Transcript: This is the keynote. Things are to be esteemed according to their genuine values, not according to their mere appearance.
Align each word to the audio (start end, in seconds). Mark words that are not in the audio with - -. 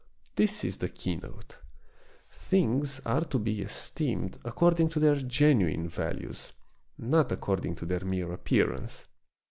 This 0.35 0.63
is 0.63 0.77
the 0.79 0.89
keynote. 0.89 1.59
Things 2.31 3.01
are 3.05 3.23
to 3.25 3.37
be 3.37 3.61
esteemed 3.61 4.39
according 4.43 4.89
to 4.89 4.99
their 4.99 5.13
genuine 5.15 5.87
values, 5.89 6.53
not 6.97 7.31
according 7.31 7.75
to 7.75 7.85
their 7.85 8.03
mere 8.03 8.31
appearance. 8.31 9.05